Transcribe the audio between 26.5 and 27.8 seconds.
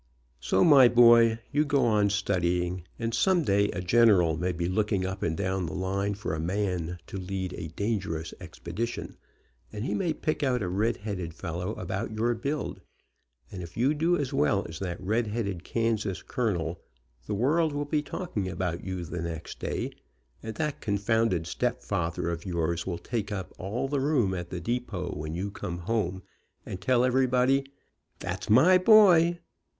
and tell everybody,